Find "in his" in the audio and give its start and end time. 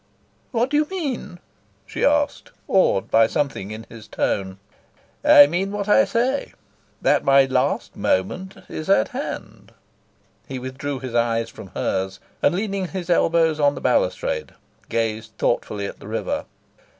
3.69-4.07